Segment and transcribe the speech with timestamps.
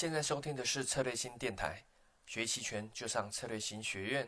[0.00, 1.76] 现在收听的是策略新电台，
[2.24, 4.26] 学期权就上策略新学院。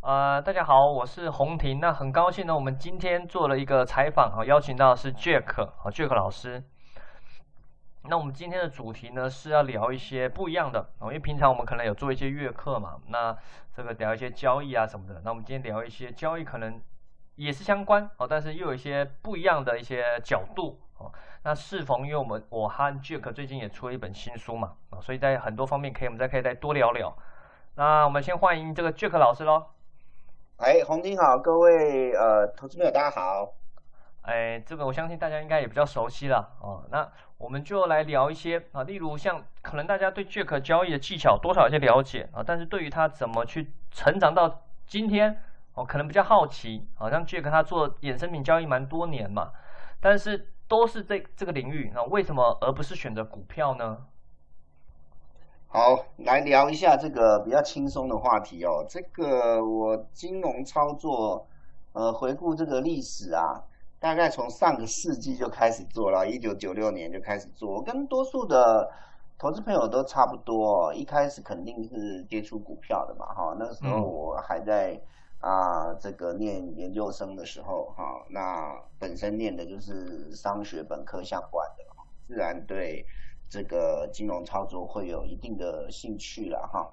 [0.00, 1.78] 呃，大家好，我是洪婷。
[1.80, 6.64] 那很高兴呢，我们今天做了一个采访啊，邀请到的是 Jack 啊，Jack 老师。
[8.04, 13.36] 那我们今天的主题呢是要聊一些不一样的，因为平常我们可能有做一些月课嘛，那
[13.74, 15.20] 这个聊一些交易啊什么的。
[15.22, 16.80] 那我们今天聊一些交易可能
[17.34, 21.12] 也是相关哦，但是又有一些不一样的一些角度哦。
[21.44, 27.12] 那适逢因为我们我和 Jack 最近也出了一本新书嘛啊，所以在很多方面可以我们再可以再多聊聊。
[27.74, 29.66] 那我们先欢迎这个 Jack 老师喽。
[30.58, 33.52] 哎，洪婷好，各位呃投资朋友大家好。
[34.22, 36.84] 哎，这个我相信大家应该也比较熟悉了哦。
[36.92, 45.42] 那我们就来聊一些啊，例如像可能大家对 Jack 交易的技巧多少有些了解啊，但是对于他怎么去成长到今天
[45.74, 46.88] 哦，可能比较好奇。
[46.94, 49.50] 好像 Jack 他做衍生品交易蛮多年嘛，
[49.98, 53.98] 但是都是这这个领域，那为什么而不是选择股票呢？
[55.68, 58.82] 好，来聊一下这个比较轻松的话题哦。
[58.88, 61.46] 这个我金融操作，
[61.92, 63.62] 呃，回顾这个历史啊。
[64.00, 68.90] 大概从上个世纪就开始做了，一九九六年就开始做，跟多数的
[69.38, 70.92] 投资朋友都差不多。
[70.94, 74.98] 一开始肯定是接触股票的嘛，哈，那时候我还在
[75.42, 81.84] 啊这个念研究生的时候，哈，那本身念的就是商学本科相关的，
[82.26, 83.04] 自然对
[83.50, 86.88] 这个金融操作会有一定的兴趣了，哈。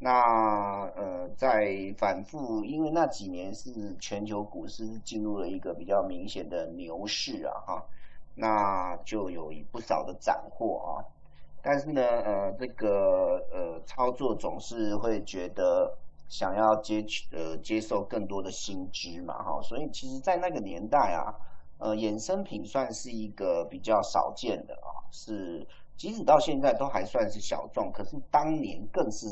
[0.00, 7.84] 那呃，在反复，因为那几年是全球股市进入了一个比较明显的牛市啊，哈，
[8.36, 11.02] 那就有不少的斩获啊。
[11.60, 15.98] 但是呢，呃，这个呃操作总是会觉得
[16.28, 21.34] 想要接呃接受更多的新知嘛，哈，所以其实，在那个年代啊，
[21.78, 25.66] 呃，衍生品算是一个比较少见的啊，是。
[25.96, 29.26] 即使到现在都还算是小众，可是当年更是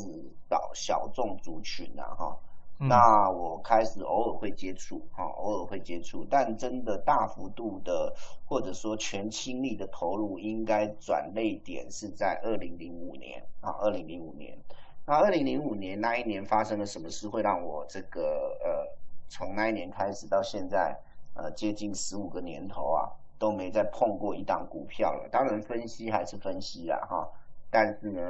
[0.50, 2.36] 小小众族群啊，哈。
[2.76, 8.12] 那我开始偶尔会接触，哈，偶尔会接触，但真的大幅度的
[8.44, 14.58] 或者说全倾力的投入，应该转类点是在二零零五年啊，二零零五年。
[15.06, 18.86] 那二零零五年那一年发生了什么事，会让我这个呃，
[19.28, 20.98] 从那一年开始到现在，
[21.34, 23.08] 呃，接近十五个年头啊。
[23.38, 27.28] 都没再碰过一档股票了，当然分析还是分析啦哈，
[27.70, 28.22] 但是呢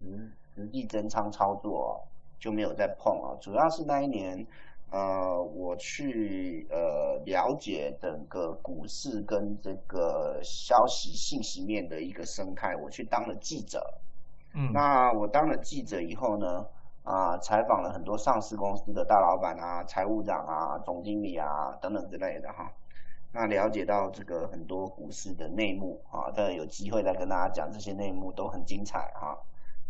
[0.00, 2.04] 实实际增仓操作
[2.40, 4.44] 就没有再碰啊，主要是那一年
[4.90, 13.80] 呃我去呃了解整个股市跟这个消息信息面的一个生态，我去当了记者，
[14.72, 16.66] 那我当了记者以后呢
[17.02, 22.72] 啊采访了很多上市公司的大老板啊、财务长啊、总经理啊等等之类的哈。
[23.30, 29.38] 那了解到这个很多股市的内幕啊，当然有机会再跟大家讲这些内幕都很精彩哈。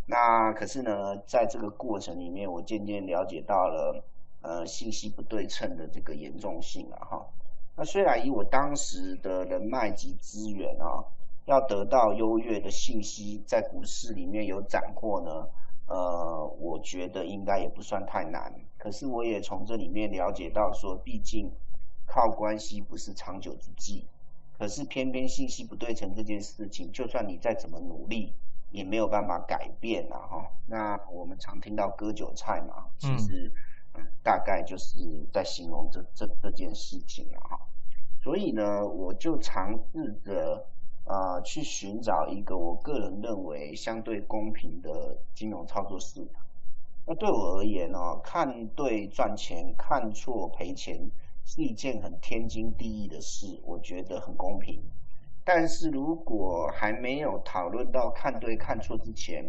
[0.06, 4.02] 那可是呢，在这个过程里面，我渐渐了解到了
[4.42, 7.24] 呃信息不对称的这个严重性了哈。
[7.76, 11.04] 那虽然以我当时的人脉及资源啊，
[11.48, 15.30] 要得到优越的信息，在股市里面有斩获呢，
[15.88, 18.54] 呃，我觉得应该也不算太难。
[18.78, 21.52] 可是我也从这里面了解到说，毕竟。
[22.10, 24.08] 靠关系不是长久之计，
[24.58, 28.32] 可是偏偏信息不对称这件事情，就算你再怎么努力，
[28.70, 30.50] 也没有办法改变呐哈。
[30.66, 33.52] 那我们常听到割韭菜嘛，其实
[34.22, 34.98] 大概就是
[35.30, 37.60] 在形容这这这件事情啊哈。
[38.22, 40.66] 所以呢，我就尝试着
[41.08, 46.40] 啊去寻找一个我个人认为相对公平的金融操作市场。
[47.04, 51.10] 那对我而言呢，看对赚钱，看错赔钱。
[51.50, 54.78] 是一件很天经地义的事，我觉得很公平。
[55.46, 59.42] 但是如果还没有讨论到看对看错之前，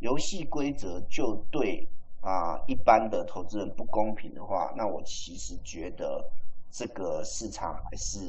[0.00, 1.88] 游戏规则就对
[2.20, 6.22] 啊一般的投资人不公平的话，那我其实觉得
[6.70, 8.20] 这个市场还是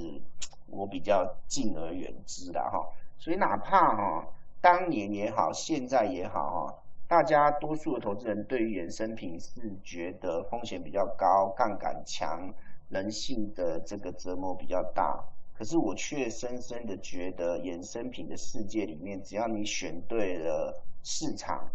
[0.67, 2.79] 我比较敬而远之的哈。
[3.17, 4.28] 所以哪怕哈
[4.61, 6.75] 当年也好，现在也好哈，
[7.08, 12.53] 大家多数的投资人对于衍生品是觉得风险比较高，杠杆强。
[12.90, 15.22] 人性的这个折磨比较大，
[15.53, 20.73] 可是我却深深的觉得，衍生品的世界里面，只要你选对了
[21.03, 21.69] 市场，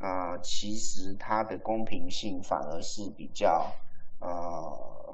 [0.00, 3.72] 啊，其实它的公平性反而是比较
[4.18, 4.28] 呃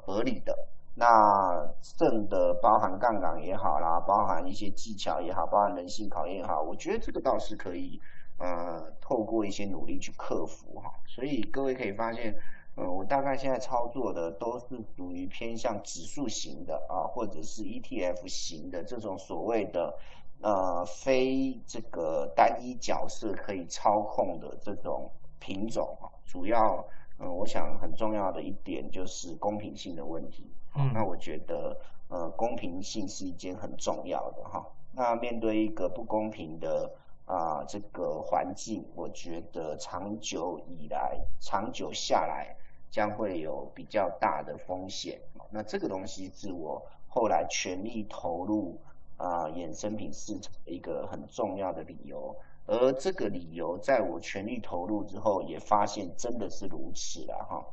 [0.00, 0.56] 合理的。
[0.94, 1.66] 那
[1.98, 8.00] 正的包含杠杆也好啦，包含一些技巧也好，包含人性考验也好，我觉得这个倒是可以
[8.38, 10.92] 呃透过一些努力去克服哈。
[11.06, 12.34] 所以各位可以发现。
[12.74, 19.94] 呃，我大概现在操作的都是属于偏向指数型的啊，或者是 ETF 型的这种所谓的
[20.40, 26.82] 呃非这个单一角色可以操控的这种品种啊，主要
[27.18, 30.50] 嗯，我想很重要的一点就是公平性的问题。
[30.74, 31.76] 嗯，那我觉得
[32.08, 34.66] 呃公平性是一件很重要的哈。
[34.92, 36.90] 那面对一个不公平的
[37.24, 42.56] 啊这个环境，我觉得长久以来长久下来
[42.90, 45.20] 将会有比较大的风险。
[45.50, 48.78] 那这个东西是我后来全力投入
[49.16, 52.34] 啊衍生品市场的一个很重要的理由，
[52.66, 57.64] 而这个理由在我全力投入之后，也发现真的是如此了哈。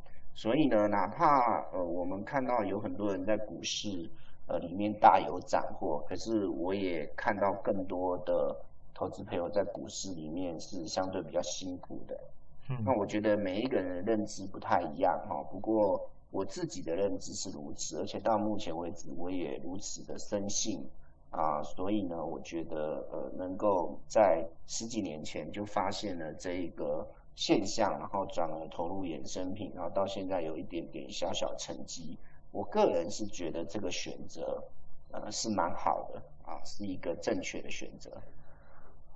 [0.41, 4.09] 所以呢，哪怕呃我们看到有很多人在股市
[4.47, 8.55] 呃里面大有斩获，可是我也看到更多的
[8.93, 12.17] 投资朋友在股市里面是相对比较辛苦的。
[12.69, 16.09] 嗯，那我觉得每一个人的认知不太一样哈，不过。
[16.31, 20.87] 我自己的认知是如此，而且到目前为止我也如此的深信
[21.31, 27.03] 啊，所以呢，我觉得呃，能够在十几年前就发现了这一个
[27.39, 32.19] 现象，然后转而投入衍生品，然后到现在有一点点小小成绩，
[32.51, 34.61] 我个人是觉得这个选择
[35.13, 38.11] 呃是蛮好的啊，是一个正确的选择。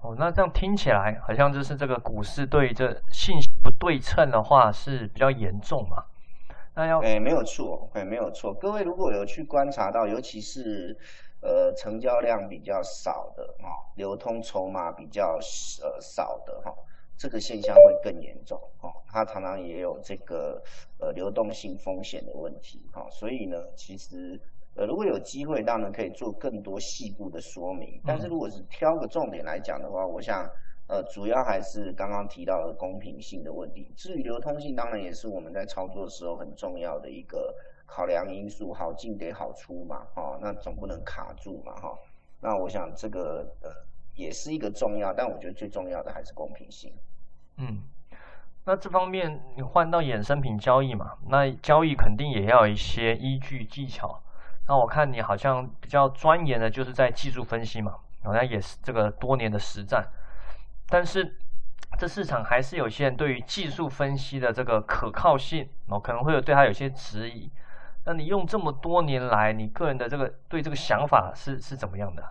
[0.02, 6.06] 哦，那这样听起来好像就是这个股市对这信息不对称的话是比较严重嘛？
[6.74, 8.54] 那要哎，没有错，哎，没有错。
[8.54, 10.98] 各位如果有去观察到，尤其是
[11.42, 13.68] 呃成交量比较少的哈，
[13.98, 15.38] 流通筹码比较
[15.82, 16.74] 呃少的哈，
[17.24, 18.92] 这个现象会更严重哈。
[19.08, 20.62] 它常常也有这个
[21.00, 23.08] 呃流动性风险的问题哈。
[23.10, 24.38] 所以呢，其实
[24.76, 28.02] 呃如果有机会，当然可以做更多细部的说明。
[28.06, 30.46] 但是如果是挑个重点来讲的话，我想。
[30.86, 33.90] 呃，主要还是刚刚提到的公平性的问题。
[33.96, 37.56] 至于流通性，当然也是我们在操作的时候很重要的一个
[37.86, 38.74] 考量因素。
[38.74, 41.98] 好进得好出嘛，哈，那总不能卡住嘛，哈。
[42.42, 43.70] 那我想这个呃
[44.16, 46.94] 也是一个重要，但我觉得最重要的还是公平性。
[47.58, 47.84] 嗯，
[48.66, 54.22] 那这方面你换到衍生品交易嘛，那交易肯定也要一些依据技巧。
[54.68, 60.08] 那我看你好像比较钻研的就是在技术分析嘛，好像也是这个多年的实战。
[60.88, 61.38] 但是，
[61.98, 67.52] 这市场还是有些人对于技术分析的这个可靠性哦，可能会有对他有些质疑。
[68.06, 72.24] 那你用这么多年来，你个人的这个对这个想法是是怎么样的？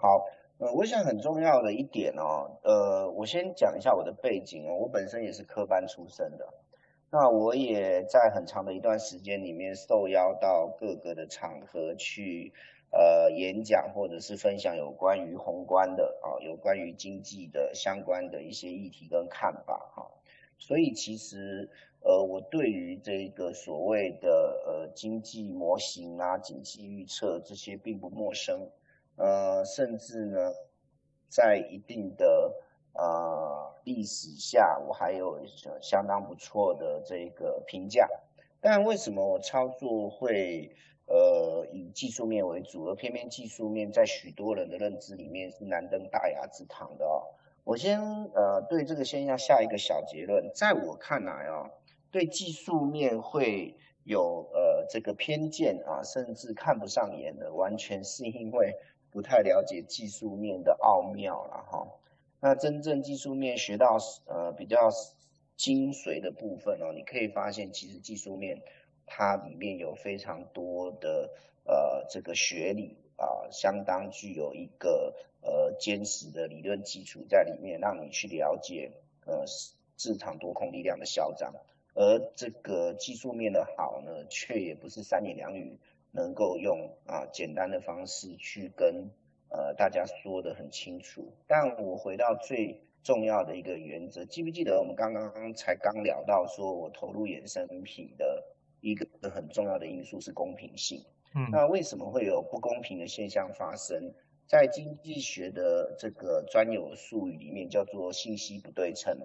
[0.00, 0.20] 好，
[0.60, 6.52] 呃，我想很重要的一点哦，呃，我先讲一下我的背景哦，我本身也是科班出身的，
[7.10, 12.52] 那我也在很长的一段时间里面受邀到各个的场合去。
[12.92, 20.10] 呃，演讲或者是分享有关于宏观的啊，有关于经济的相关的一些议题跟看法哈，
[20.58, 21.70] 所以其实
[22.00, 28.68] 呃，我对于这个所谓的呃经济模型啊、经济预测这些并不陌生，
[29.20, 30.52] 呃，甚至呢，
[31.28, 32.54] 在一定的
[32.94, 35.38] 呃历史下，我还有
[35.82, 38.08] 相当不错的这个评价，
[38.60, 40.74] 但为什么我操作会？
[41.12, 47.26] 呃，以技术面为主，而偏偏技术面在许多人的认知里面是难登大雅之堂的哦。
[47.64, 48.00] 我先
[48.32, 51.68] 呃对这个现象下一个小结论，在我看来啊，
[52.12, 58.76] 对技术面会有呃这个偏见啊，甚至看不上眼的，完全是因为
[59.10, 61.88] 不太了解技术面的奥妙了哈。
[62.40, 64.90] 那真正技术面学到呃比较
[65.56, 68.62] 精髓的部分哦，你可以发现其实技术面。
[69.12, 71.32] 它里面有非常多的
[71.64, 78.92] 呃这个学理啊，相当具有一个呃坚实的理论基础在里面，让你去了解
[79.26, 79.44] 呃
[79.96, 81.52] 市场多空力量的消长。
[81.94, 85.76] 而这个技术面的好呢，却也不是三言两语
[86.12, 89.10] 能够用啊简单的方式去跟
[89.48, 91.32] 呃大家说的很清楚。
[91.46, 98.56] 但我回到最重要的一个原则，记不记得我们刚刚才刚聊到说我投入衍生品的。
[98.82, 101.04] 一个很重要的因素是公平性。
[101.34, 104.14] 嗯，那为什么会有不公平的现象发生？
[104.46, 109.18] 在经济学的这个专有术语里面，叫做信息不对称。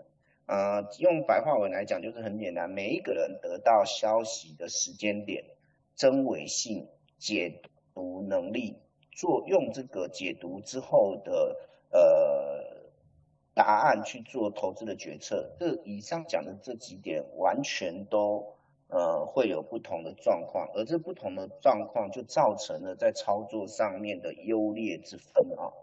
[0.46, 5.46] 啊，用白话文来讲，就是很简单，每一个人得到消息的时间点、
[5.95, 6.87] 真伪性、
[7.17, 7.61] 解
[7.93, 8.77] 读能力，
[9.11, 11.55] 做用这个解读之后的
[11.91, 12.91] 呃
[13.53, 15.55] 答案去做投资的决策。
[15.59, 18.53] 这以上讲的这几点，完全都。
[18.87, 25.73] 呃，会有不同的状况，而这不同的状况就造成了在操作上面的优劣之分啊。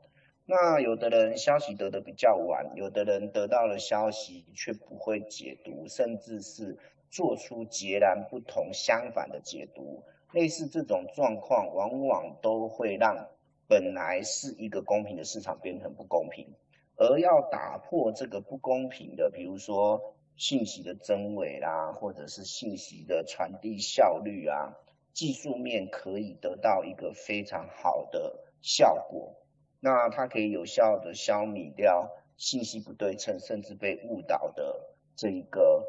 [0.47, 6.79] 那有的人消息得的比较晚，有的人得到了消息却不会解读，甚至是
[7.13, 10.03] 做出截然不同、相反的解读。
[10.33, 13.29] 类似这种状况，往往都会让
[13.69, 16.55] 本来是一个公平的市场变成不公平，
[16.97, 24.73] 而要打破这个不公平的，比如说信息的真伪啦，或者是信息的传递效率啊，
[25.13, 29.35] 技术面可以得到一个非常好的效果。
[29.81, 34.81] 那它可以有效的消弭掉信息不对称，甚至被误导的
[35.15, 35.85] 这一个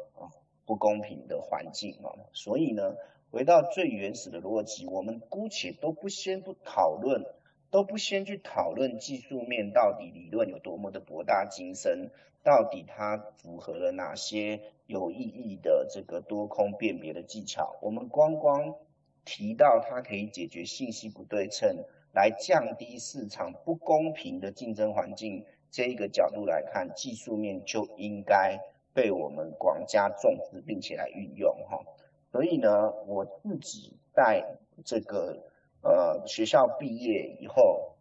[0.66, 2.10] 不公平的环境啊。
[2.32, 2.96] 所以呢，
[3.30, 7.24] 回到最原始的逻辑，我们姑且都不先不讨论。
[7.70, 12.08] 都不先去讨论技术面到底理论有多么的博大精深，
[12.44, 17.76] 到底它符合了哪些有意义的这个多空辨别的技巧。
[17.82, 18.76] 我们光光
[19.24, 28.60] 提到它可以解决信息不对称，来降低市场不公平的竞争环境这一个角度来看，技术面就应该
[28.94, 31.84] 被我们广加重视，并且来运用哈。
[32.32, 35.52] 所以呢，我自己在这个。
[35.86, 37.94] 呃，学校毕业以后，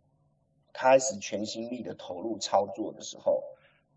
[0.72, 3.44] 开始全心力的投入操作的时候，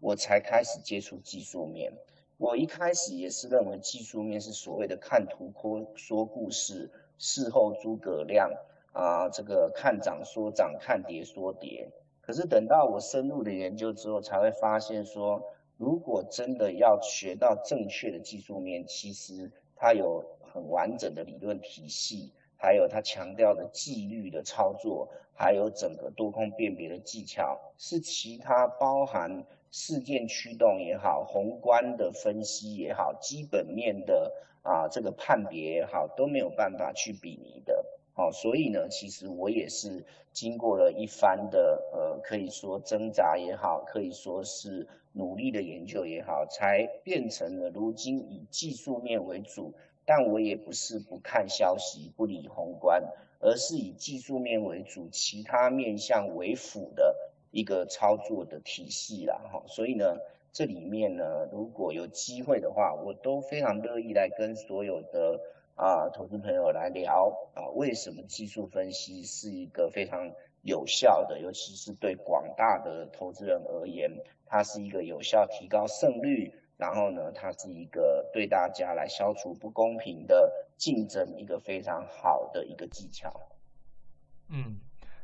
[0.01, 1.93] 我才开始接触技术面。
[2.37, 8.51] 我一开始也是认为技术面是所谓的看图说说故事，事后诸葛亮
[8.91, 11.89] 啊，这个看涨说涨，看跌说跌。
[12.21, 15.41] 可是等到我深入的研究之后，才会发现说，
[15.77, 22.33] 如果真的要学到正确的技术面，其实它有很完整的理论体系。
[22.59, 37.85] 还有它强调的纪律的操作，还有整个多空辨别的技巧，是其他包含事件驱动也好，宏观的分析也好，基本面的啊这个判别也好，都没有办法去比拟的。
[38.17, 49.75] 好，所以呢，其实我也是经过了一番的呃，可以说挣扎也好，可以说是努力的研究也好，才变成了如今以技术面为主。
[50.07, 53.03] 但我也不是不看消息、不理宏观，
[53.39, 57.15] 而是以技术面为主，其他面向为辅的
[57.51, 59.39] 一个操作的体系啦。
[59.53, 60.17] 哈，所以呢，
[60.53, 65.39] 这里面呢，如果有机会的话，我都非常乐意来跟所有的
[65.77, 74.11] 啊投资朋友来聊啊，为什么技术分析是一个非常有效的，尤其是对广大的投资人而言，
[74.45, 76.53] 它是一个有效提高胜率。
[76.79, 83.49] 然后呢，它是一个对大家来消除不公平的竞争一个非常好的一个技巧。
[84.51, 84.79] 嗯，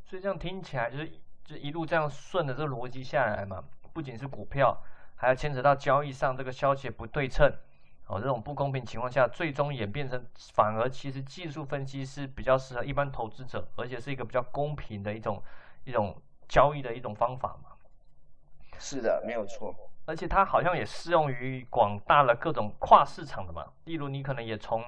[0.06, 1.12] 所以这样听起来就是
[1.44, 4.82] 就一路这样顺着这个逻辑下来嘛，不仅是股票，
[5.14, 7.52] 还要牵扯到交易上这个消息不对称
[8.12, 15.42] 哦，这种不公平情况下，最终演变成反而其实技术分析是比较适合一般投资者，而且是一个比较公平的一种
[15.84, 16.14] 一种
[16.46, 17.70] 交易的一种方法嘛。
[18.78, 19.74] 是的，没有错。
[20.04, 24.84] 而且它好像也适用于广大的各种跨市场的嘛，例如你可能也从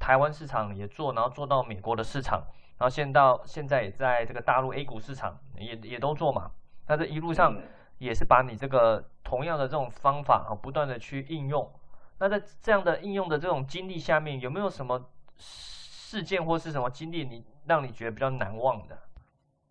[0.00, 2.42] 台湾市场也做，然后做到美国的市场，
[2.76, 6.50] 然后现到现在也在这个大陆 A 股市场也也都做嘛。
[6.88, 7.56] 那这一路上
[7.98, 11.70] 也是把你这个同样的这种方法啊，不断的去应用。
[12.18, 18.96] 那在这样的应用的这种经历下面，有没有什么事件或是什么经历，你让你觉得比较难忘的？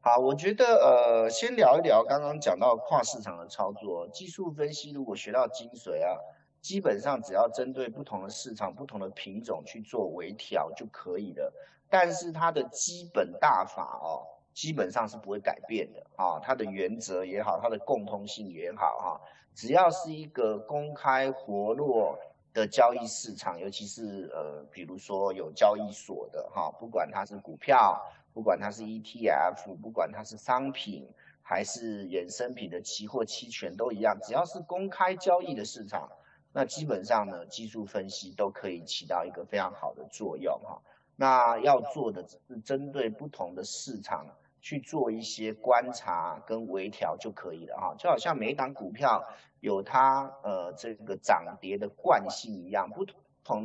[0.01, 4.91] 好，我觉得呃，先聊一聊刚刚讲到跨市场的操作技术分析。
[4.91, 6.19] 如果学到精髓啊，
[6.59, 11.53] 基本上只要针对不同的市场、不同的品种去做微调就可以了。
[11.89, 16.38] 但是它的基本大法哦，基本上是不会改变的啊。
[16.39, 19.21] 它的原则也好，它的共通性也好哈，
[19.55, 22.19] 只要是一个公开活络
[22.53, 28.01] 的交易市场，尤其是呃，比如说有交易所的哈，不管它是股票。
[28.36, 31.07] 不管它是 ETF，不管它是商品
[31.43, 36.10] 还是衍生品的期货、期权都一样，只要是公开交易的市场，
[36.51, 40.81] 那基本上呢，技术分析都可以起到一个非常好的作用哈。
[41.15, 44.25] 那要做的只是针对不同的市场
[44.62, 47.93] 去做一些观察跟微调就可以了哈。
[48.00, 49.24] 就好像每一档股票
[49.63, 53.15] 有它呃这个涨跌的惯性一样，不同。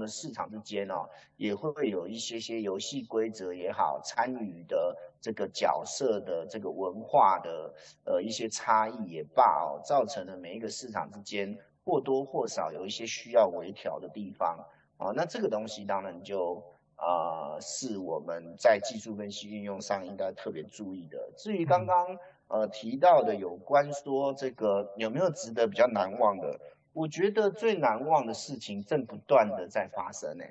[0.00, 7.72] 的市场之间哦，也会有一些些游戏规则也好，参与的这个角色的这个文化的
[8.04, 15.12] 呃一些差异也罢哦，造成了每一个市场之间或多或少有一些需要微调的地方啊。
[15.14, 16.60] 那这个东西当然就
[16.96, 21.30] 啊是我们在技术分析运用上应该特别注意的。
[21.36, 26.58] 至于刚刚呃提到的有关说这个有没有值得比较难忘的？
[26.92, 30.44] 我觉得最难忘的事情正不断的在发生呢，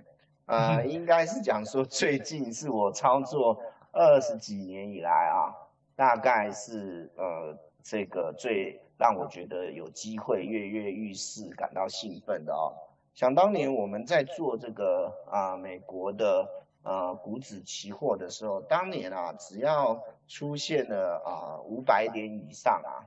[0.45, 3.59] 呃，应该是讲说最近是我操作
[3.91, 5.51] 二十几年以来啊，
[5.95, 12.71] 大概是呃这个最让我觉得有机会跃跃欲试、感到兴奋的哦。
[13.13, 16.47] 想当年我们在做这个啊美国的
[16.83, 23.01] 呃股指期货的时候，当年啊只要出现了啊五百点以上啊，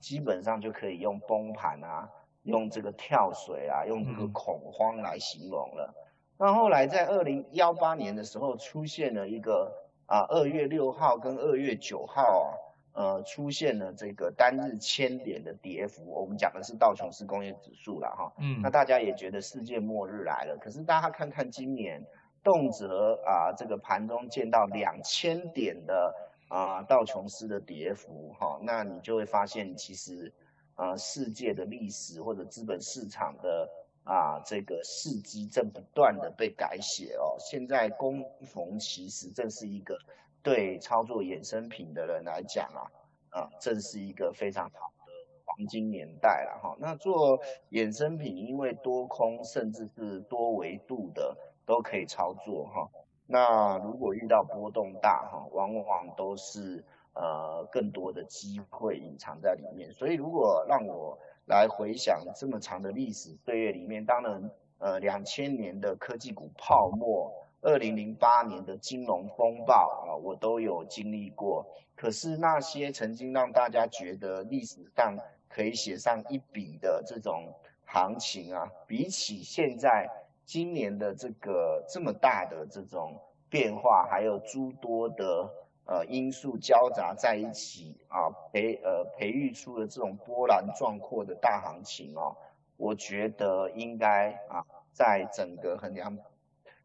[0.00, 2.08] 基本上就可以用崩盘啊，
[2.42, 5.94] 用这个跳水啊，用这个恐慌来形容了。
[6.36, 9.72] 那后来在二零幺八年的时候，出现了一个
[10.06, 12.50] 啊二月六号跟二月九号啊，
[12.92, 16.02] 呃出现了这个单日千点的跌幅。
[16.10, 20.58] 我们讲的是道琼斯工业指数了哈，嗯，那大家也觉得世界末日来了。
[20.60, 22.04] 可是大家看看今年，
[22.42, 26.12] 动辄啊这个盘中见到两千点的
[26.48, 30.32] 啊道琼斯的跌幅哈，那你就会发现其实
[30.74, 33.68] 啊世界的历史或者资本市场的。
[34.06, 37.36] 啊，这个事迹正不断的被改写哦。
[37.38, 39.96] 现在工逢其实正是一个
[40.42, 42.84] 对操作衍生品的人来讲啊，
[43.30, 45.12] 啊，正是一个非常好的
[45.46, 46.76] 黄金年代了哈。
[46.78, 51.34] 那做衍生品，因为多空甚至是多维度的
[51.64, 52.86] 都可以操作哈。
[53.34, 59.92] 那如果遇到波动大哈，往往都是呃更多的机会隐藏在里面。
[59.92, 67.28] 所以如果让我来回想这么长的历史岁月里面，当然，呃，两千年的科技股泡沫，
[67.60, 69.74] 二零零八年的金融风暴
[70.06, 71.66] 啊，我都有经历过。
[71.96, 77.52] 可是那些曾经让大家觉得历史上可以写上一笔的这种
[77.84, 80.08] 行情啊，比起现在
[80.44, 85.50] 今年的这个这么大的这种变化，还有诸多的。
[85.86, 92.34] 呃，因素交杂在一起啊，培呃培育出了这种波澜壮阔的大行情哦。
[92.78, 96.16] 我觉得应该啊，在整个衡量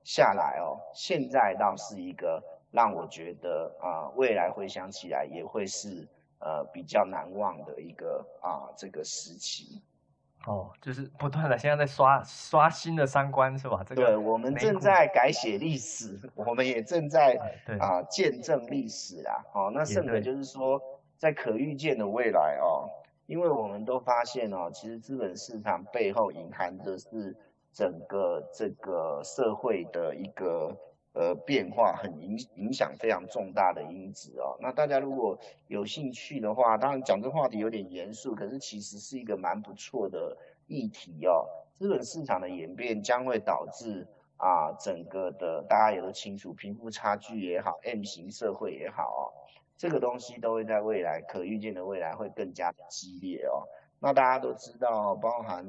[0.04, 6.06] 下来哦，现在倒是一个让我觉得啊，未来回想起来也会是
[6.40, 9.82] 呃比较难忘的一个啊这个时期。
[10.46, 13.84] 哦，就是不断的现在在刷刷新的三观是吧？
[13.86, 17.40] 这个对，我们正在改写历史，我们也正在
[17.80, 19.46] 啊见证历史啦。
[19.54, 20.82] 哦，那甚至就是说，
[21.18, 22.90] 在可预见的未来哦，
[23.26, 27.36] 因为我们都发现哦，其实资本市场背后隐含的是
[27.74, 30.76] 整个这个社会的一个。
[31.14, 34.56] 呃，变化很影影响非常重大的因子哦。
[34.62, 41.46] 那大家如果有兴趣的话，当然讲这话题有点严肃，可是其实是一个蛮不错的议题哦。
[41.80, 49.24] 资本市场的演变将会导致啊，整个的大家也都清楚，贫富差距也好，M 型社会也好哦，
[49.76, 53.66] 这个东西都会在未来可预见的未来会更加激烈哦。
[54.00, 55.66] 那大家都知道，包含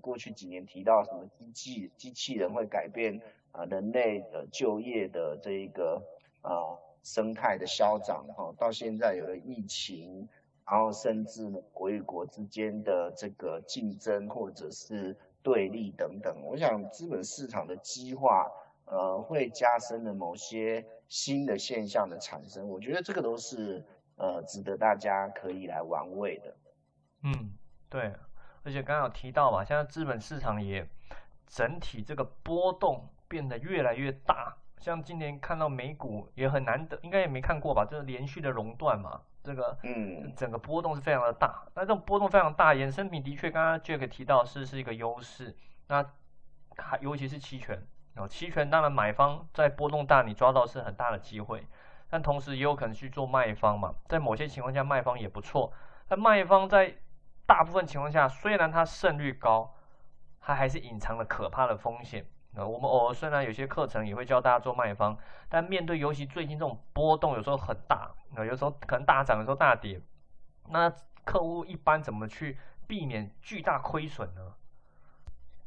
[0.00, 3.20] 过去几年提到什么机器机器人会改变。
[3.54, 6.02] 啊，人类的就业的这一个
[6.42, 10.28] 啊生态的消长哈，到现在有了疫情，
[10.66, 18.50] 然后甚至呢国与国之间的这个竞争或者是对立等等，我想资本市场的激化，
[18.86, 22.68] 呃，会加深了某些新的现象的产生。
[22.68, 23.84] 我觉得这个都是
[24.16, 26.56] 呃值得大家可以来玩味的。
[27.22, 27.52] 嗯，
[27.88, 28.12] 对，
[28.64, 30.84] 而且刚刚有提到嘛，现在资本市场也
[31.46, 33.08] 整体这个波动。
[33.28, 37.84] 变得越来越大，像今年看到美股也很难得，应该也没看过吧？
[37.84, 41.66] 就是连续的熔断嘛，这个嗯，整个波动是非常的大。
[41.74, 45.56] 那这种波动非常大，衍生品的确刚刚 Jack 提到是是一个优势。
[45.88, 46.04] 那
[46.76, 51.66] 还尤其是期权啊，期权当然买方在波动大，你抓到是很大的机会，
[52.08, 55.72] 但同时也有可能去做卖方嘛，在某些情况下卖方也不错。
[56.06, 56.94] 但卖方在
[57.46, 59.74] 大部分情况下，虽然它胜率高，
[60.40, 62.26] 它还是隐藏了可怕的风险。
[62.56, 65.16] 那我们偶尔虽然有些课程也会教大家做卖方，
[65.48, 70.00] 但面对尤其最近这种波动有时候很大，那有时候可能大涨，有时候大跌，
[70.70, 70.88] 那
[71.24, 74.54] 客户一般怎么去避免巨大亏损呢？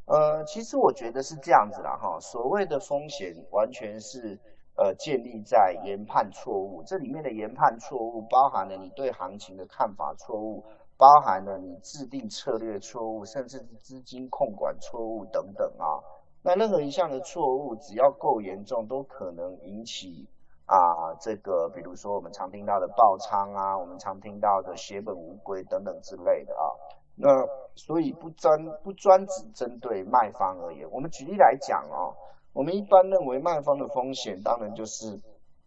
[0.05, 4.39] 呃，其实我觉得是这样子啦，哈，所谓的风险完全是
[4.77, 10.63] 呃建立在研判错误，这里面的研判错误包含了你对行情的看法错误，
[10.95, 15.99] 包含了你制定策略错误，甚至是资金控管错误等等啊。
[16.47, 20.25] 那任何一项的错误，只要够严重，都可能引起
[20.65, 26.71] 啊，这个比如说我们常听到的爆仓啊，我们常听到的血本无归等等之类的啊。
[27.15, 27.27] 那
[27.75, 32.15] 所以不专不专只针对卖方而言，我们举例来讲哦，
[32.53, 35.19] 我们一般认为卖方的风险，当然就是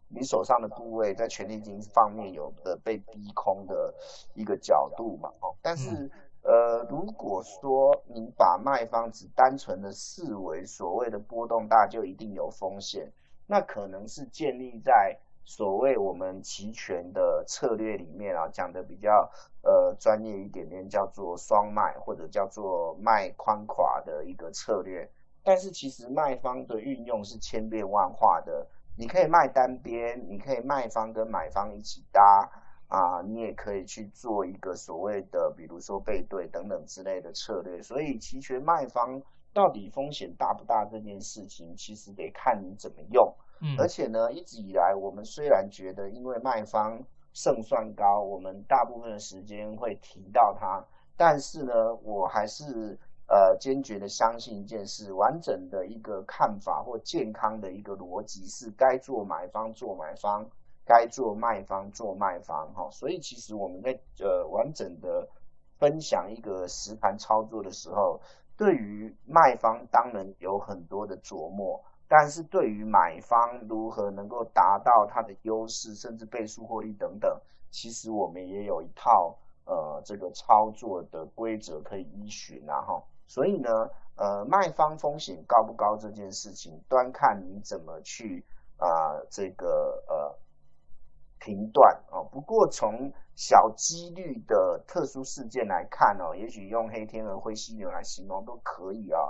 [0.09, 3.93] 你手上的部位在权利金方面有的被逼空的
[4.33, 6.11] 一个角度嘛，哦，但是。
[6.51, 13.13] 呃，如果说你把卖方只单纯的视为所谓的波动大就一定有风险，
[13.47, 19.31] 那可能是建立在所谓我们期权的策略里面啊，讲的比较
[19.63, 25.09] 呃专业一点点，叫做双卖或者叫做卖宽垮的一个策略。
[25.45, 32.51] 但是其实卖方的运用是千变万化的，你可以卖单边，你可以卖方跟买方一起搭
[32.91, 37.81] 啊，你也可以去做一个所谓的，比如说背对等等之类的策略。
[37.81, 39.23] 所以期权卖方
[39.55, 43.35] 到底风险大不大这件事情，其实得看你怎么用。
[43.63, 50.85] 嗯，而且呢，一直以来我们虽然觉得因为卖方胜算高，我们大部分的时间会提到它，
[51.17, 51.73] 但是呢，
[52.03, 52.99] 我还是。
[53.33, 60.45] 呃，坚决的相信一件事，完整的一个看法或健康的一个逻辑是，该做买方做买方，
[60.91, 62.89] 该做卖方做卖方，哈。
[62.91, 65.29] 所以其实我们在呃完整的
[65.79, 68.21] 分享一个实盘操作的时候，
[68.57, 83.03] 对于卖方当然有很多的琢磨，但是对于买方如何能够达到它的优势，甚至倍数获利等等，其实我们也有一套呃这个操作的规则可以依循啊，哈。
[83.29, 83.71] 所以呢，
[84.17, 88.45] 呃，卖方风险高不高这件事情，端看你怎么去
[88.77, 90.37] 啊，这个呃
[91.41, 92.23] 频段哦。
[92.31, 99.21] 不过从小几率的特殊事件来看哦，也许用黑天鹅、灰犀牛来形容都可以啊。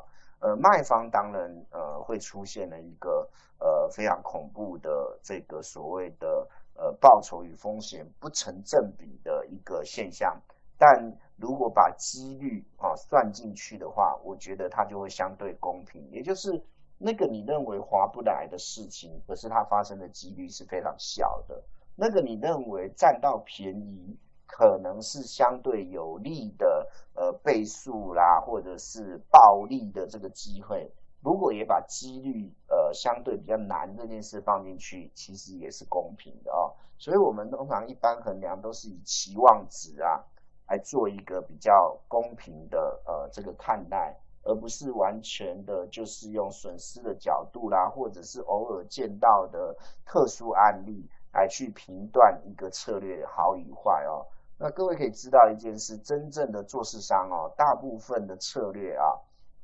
[0.40, 10.40] 呃，卖方当然呃会出现了一个呃非常恐怖的这个所谓的呃报酬与风险不成正比的一个现象。
[10.78, 16.08] 但如果把几率啊算进去的话，我觉得它就会相对公平。
[16.10, 16.50] 也就是
[16.96, 21.62] 那个你认为划不来的事情，可是它发生的几率是非常小的；
[22.00, 30.90] 那个你认为占到便宜，可能是相对有利的呃倍数啦，或者是暴利的这个机会。
[31.22, 36.72] 如果也把几率呃相对比较难这件事放进去，其实也是公平的啊。
[36.96, 40.24] 所以我们通常一般衡量都是以期望值啊。
[40.70, 54.26] 来做一个比较公平的呃这个看待，而不是完全的就是用损失的角度啦，或者是偶尔见到的特殊案例来去评断一个策略的好与坏哦。
[54.58, 59.04] 那各位可以知道一件事，真正的做市商哦，大部分的策略啊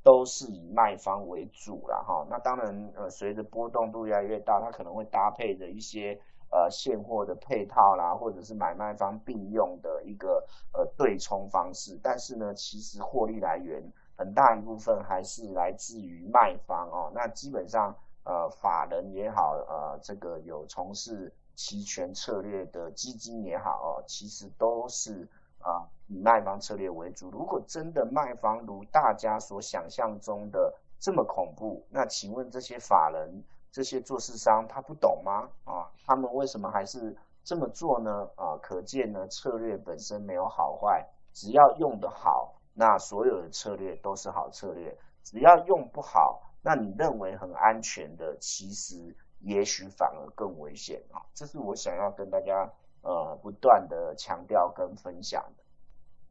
[0.02, 2.26] 都是以卖方为主了哈。
[2.30, 6.20] 那当然呃随着波动度越来越大，它可能会搭配着一些。
[6.48, 13.82] 呃，现货的配套啦，或者是买卖方并用的一个呃对冲方式，但是呢，其实获利来源
[14.16, 17.10] 很大一部分还是来自于卖方哦。
[17.12, 27.28] 那基本上呃，法人也好，呃，这个有从事期权策略的基金也好哦，其实都是啊以卖方策略为主。
[27.30, 33.42] 如果真的卖方如大家所想象中的这么恐怖，那请问这些法人？
[33.72, 35.50] 这些做市商他不懂吗？
[35.64, 37.14] 啊，他们为什么还是
[37.44, 38.26] 这么做呢？
[38.36, 51.22] 啊，可见呢策略本身没有好坏，只要用得好，那所有的策略都是好策略；只要用不好，那你认为很安全的，其实也许反而更危险啊。
[51.34, 52.70] 这是我想要跟大家
[53.02, 55.64] 呃不断的强调跟分享的。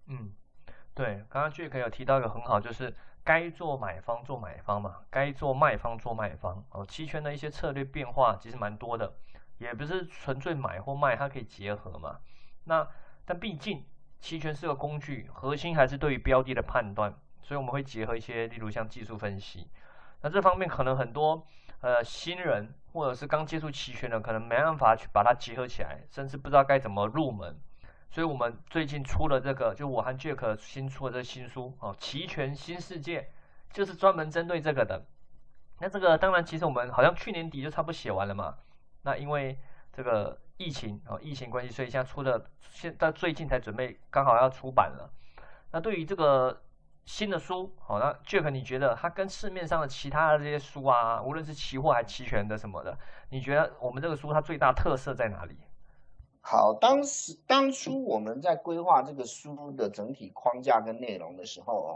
[0.08, 0.32] 嗯，
[0.94, 2.96] 对，刚刚 Jack 有提到一个很好，就是。
[3.26, 6.86] 该做买方做买方嘛，该做卖方做卖方哦。
[6.86, 9.16] 期权的一些策略变化其实蛮多的，
[9.58, 12.20] 也不是纯粹买或卖，它可以结合嘛。
[12.66, 12.88] 那
[13.26, 13.84] 但毕竟
[14.20, 19.72] 期权是个工具，核心还是对于标的的判断，所以我们会结合一些，例如像技术分析。
[20.22, 21.48] 那这方面可能很多
[21.82, 27.60] 呃新人或者是刚接触期权的，可能没办法去把它结合起来，甚至不知道该怎么入门。
[28.10, 33.22] 所以我们最近出了这个，就我和 Jack 新出的这新书哦，《期权新世界》，
[33.74, 35.06] 就是专门针对这个的。
[35.80, 38.56] 那这个当然，其实我们好像去年底就差不多写完了嘛。
[39.02, 39.60] 那因为
[39.92, 45.12] 这个疫情哦，疫情关系，所以现在出的现在最近才准备，刚好要出版了。
[45.72, 46.62] 那对于这个
[47.06, 52.98] 新的书，好，那 Jack 你觉得它跟市面上的其他的这些书啊，无论是期货还是期权的什么的，
[53.30, 55.56] 你觉得我们这个书它最大特色在哪里？
[56.42, 61.92] 好，当时当初我们在规划这个书的整体框架跟内容的时候啊，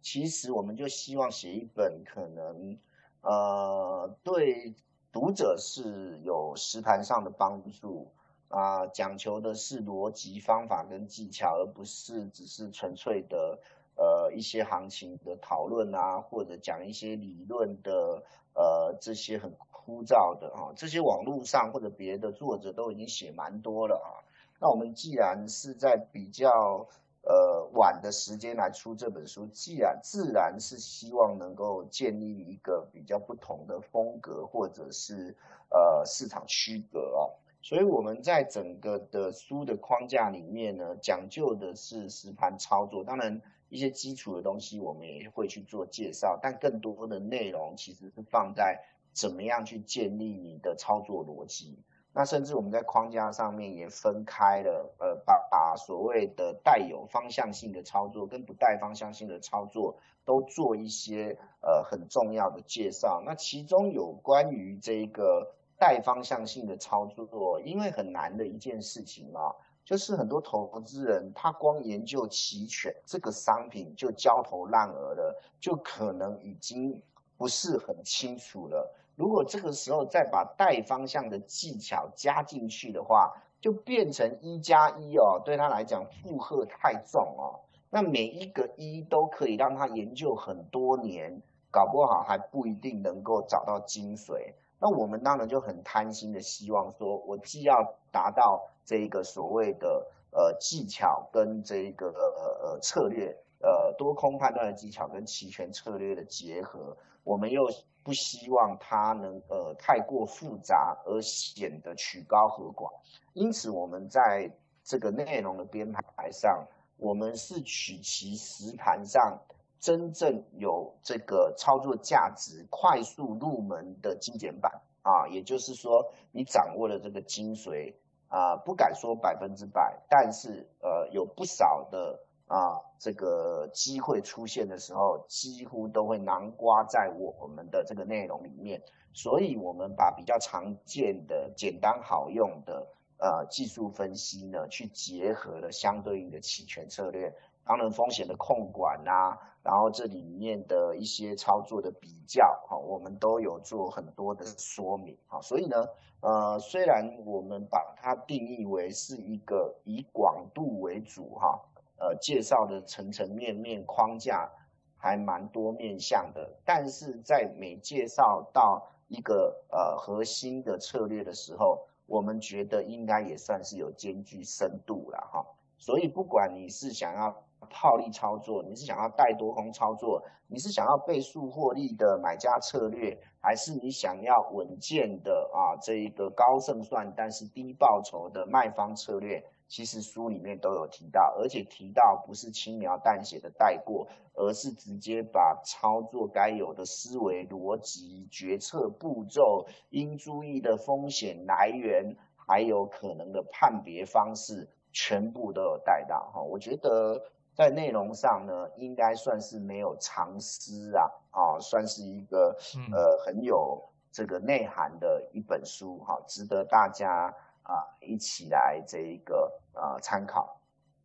[0.00, 2.78] 其实我们就希望写一本可能
[3.22, 4.74] 呃对
[5.12, 8.12] 读者是有实盘上的帮助
[8.48, 13.58] 啊，讲求的是逻辑方法跟技巧，而不是只是纯粹的
[13.98, 18.22] 呃一些行情的讨论啊，或者讲一些理论的
[18.54, 19.52] 呃这些很。
[19.88, 24.20] 枯燥的啊，这些网络上或者别的作者都已经写蛮多了啊。
[24.60, 26.86] 那我们既然是在比较
[27.22, 35.34] 呃晚的时间来出这本书，既然自然是希望能够建立一个比较不同的风格或者是
[35.70, 37.32] 呃市场区隔哦。
[37.62, 43.02] 所以我们在整个的书的框架里面呢，讲究的是实盘操作。
[43.02, 48.82] 当然一些基础的东西我们也会去做介绍，但更多的内容其实是放在。
[49.14, 51.82] 怎么样去建立你的操作逻辑。
[52.12, 63.20] 那甚至我们在框架上面也分开了，呃，把把所谓的带有方向性的操作跟不带方向性的操作都做一些呃很重要的介绍。
[63.26, 69.56] 那其中有关于这个带方向性的操作，因为很难的一件事情啊，
[69.88, 77.02] 就是很多投资人他光研究期权这个商品就焦头烂额了，就可能已经
[77.38, 78.94] 不是很清楚了。
[79.16, 87.58] 如果这个时候再把带方向的技巧加进去的话，就变成一加一哦，对他来讲负荷太重哦。
[87.88, 94.52] 那每一个一都可以让他研究很多年，搞不好还不一定能够找到精髓。
[94.80, 107.68] 那我们当然就很贪心的希望说，我既要达到这一个所谓的呃技巧跟这一个呃呃策略，呃多空判断的技巧跟期权策略的结合，我们又。
[108.04, 112.90] 不希望它能呃太过复杂而显得曲高和寡，
[113.34, 114.50] 因此我们在
[114.82, 119.38] 这个内容的编排上，我们是取其实盘上
[119.80, 127.94] 真正有这个操作价值、快速入门的精简版啊，也就是说你掌握了这个精髓
[128.28, 132.20] 啊，不敢说百分之百，但是呃有不少的。
[132.50, 138.80] 啊，这个机会出现的时候，几乎都会囊括在我们的这个内容里面。
[139.12, 142.86] 所以，我们把比较常见的、简单好用的
[143.18, 147.34] 呃技术分析呢，去结合了相对应的期权策略，
[147.66, 155.16] 当然风险的控管啊，然后这里面的一些操作的比较，哈，我们都有做很多的说明。
[155.26, 155.40] 哈。
[155.42, 155.86] 所以呢，
[156.20, 161.60] 呃，虽然我们把它定义为是一个以广度为主，哈。
[162.00, 164.48] 呃，介绍的层层面面框架
[164.96, 175.44] 还蛮多面向的，但是在每介绍到一个呃核心的策略的时候，我们觉得应该也算是有兼具深度了哈。
[175.76, 189.44] 所以不管你是想要套利操作，你是想要带多空操作，你是想要倍数获利的买家策略，还是你想要稳健的啊这一个高胜算但是低报酬的卖方策略。
[189.68, 206.40] 其实书里面都有提到，而且提到不是轻描淡写的带过，而是直接把操作该有的思维逻辑、决策步骤、应注意的风险来源，还有可能的判别方式，全部都有带到哈。
[206.40, 207.22] 我觉得
[207.58, 212.56] 在内容上呢，应该算是没有藏私啊，啊，算是一个
[212.92, 217.34] 呃很有这个内涵的一本书哈，值得大家。
[217.68, 220.58] 啊，一起来这一个呃参考，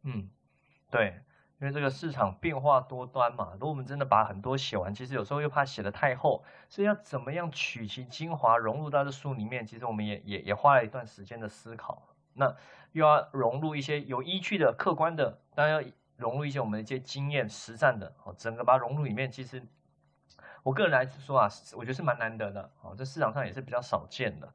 [0.03, 0.29] 嗯，
[0.89, 1.13] 对，
[1.59, 12.01] 因为这个市场变化多端嘛，如果我们真的把很多写完，其实有时候又怕写的太厚，所以要怎么样取其精华融入到这书里面，其实我们也也也花了一段时间的思考。
[12.33, 12.55] 那
[12.93, 19.61] 又要融入一些有依据的、客观的，当然要融入一些我们的一些经验、实战的，哦，整个把它融入里面，其实
[20.63, 24.53] 我个人来说啊，我觉得是蛮难得的，哦，这市场上也是比较少见的。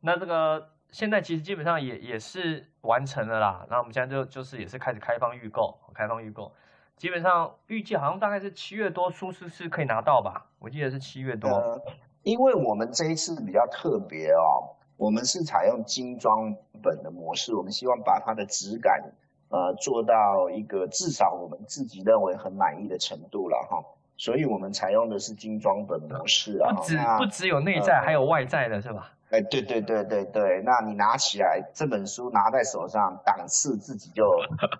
[0.00, 0.70] 那这个。
[0.92, 6.52] 现在其实基本上也也是完成了啦，那我们现在就就是也是开始开放预购，开放预购，
[6.96, 10.50] 基本上预计好像大概是七月多出是是可以拿到吧？
[10.58, 11.48] 我记得是七月多。
[11.48, 11.80] 呃，
[12.24, 19.12] 因为我们这一次比较特别哦，我们是采用精装本的模式，我们希望把它的质感
[19.50, 23.84] 呃做到一个至少我们自己认为很满意的程度了哈，
[24.16, 29.12] 所以我们采用的是精装本模式啊，不只不只有内在，还有外在的是吧？
[29.30, 34.24] 哎，对对对对对，那你拿起来这本书拿在手上，档次自己就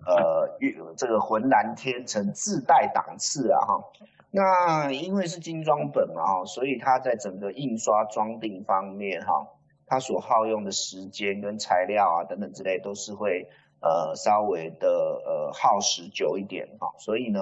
[0.05, 0.59] 呃，
[0.97, 3.85] 这个浑然天成，自带档次啊哈。
[4.33, 9.47] 那因为是精装本嘛，所以它在整个印刷装订方面哈，
[9.87, 13.49] 它所耗用的时间跟材料啊等等之类，都是会
[13.81, 16.93] 呃稍微的呃耗时久一点哈。
[16.99, 17.41] 所以呢，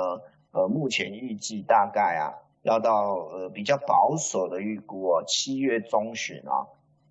[0.52, 6.66] 呃，目前预计大概啊，要到呃比较保守的预估哦，七月中旬啊。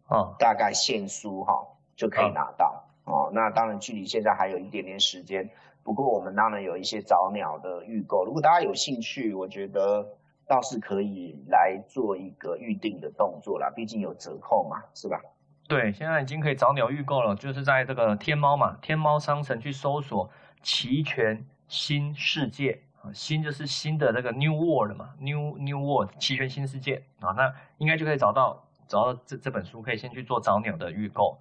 [0.09, 3.29] 啊，大概限书哈就可以拿到哦。
[3.33, 5.49] 那当然距离现在还有一点点时间，
[5.83, 8.23] 不过我们当然有一些早鸟的预购。
[8.23, 10.07] 如果大家有兴趣，我觉得
[10.47, 15.19] 倒是可以来做一个预定的动作啦，毕竟有折扣嘛，是吧？
[15.67, 20.29] 对，现在已经可以早鸟预购了，就是在这个天猫嘛，天猫商城去搜索
[20.63, 28.63] “齐全新世界”啊，新就是新的那个 New World 嘛，New New World 齐全新世界啊，那应该就可以找到。
[28.89, 31.37] 找到这这本书可以先去做早鸟的预购。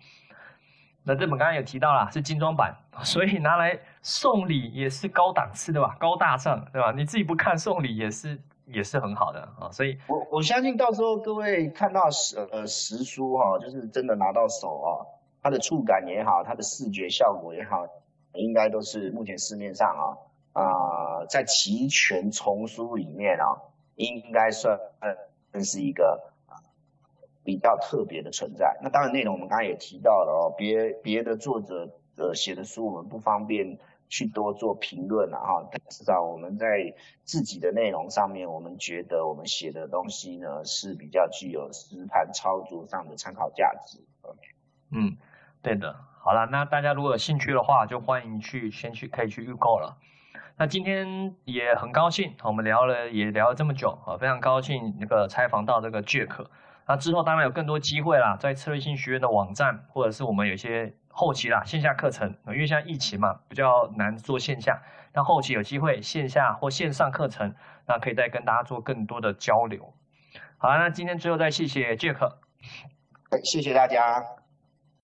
[1.05, 6.91] 那这本刚刚有提到啦，是精装版， 所以拿来送礼也是高档次的吧，高大上，对吧？
[6.91, 8.37] 你自己不看送礼也是
[8.67, 9.71] 也是很好的啊。
[9.73, 14.89] 所以我我相信到时候各位看到实呃实书哈，就是真的拿到手啊，
[15.43, 17.87] 它的触感也好，它的视觉效果也好，
[18.35, 23.57] 应该都是目前市面上啊啊在齐全丛书里面啊，
[23.95, 24.79] 应该算
[25.53, 26.33] 算是一个。
[27.47, 28.77] 比较特别的存在。
[28.83, 35.69] 那当然，内容我们刚才也提到了哦，别别的作者呃写的书，我们不方便去多做评论了哈。
[35.89, 43.99] 至少我们在自己的内容上面，我们觉得我们写的东西呢是比较具有实盘操作上的参考价值。
[44.91, 45.17] 嗯，
[45.63, 45.97] 对的。
[46.21, 49.97] 好了，那大家如果有兴趣的话，就欢迎去先去可以去预购了。
[50.59, 56.47] 那今天也很高兴，我们聊了也聊了这么久啊，非常高兴那个采访到这个 Jack。
[56.89, 64.79] 那之后当然有更多机会啦，在策略性学院的网站，或者是我们有些后期啦线下课程，因为现在疫情嘛，比较难做线下，
[65.15, 67.55] 那后期有机会线下或线上课程，
[67.89, 69.95] 那可以再跟大家做更多的交流。
[70.59, 72.37] 好，那今天最后再谢谢 Jack，
[73.43, 74.46] 谢谢大家。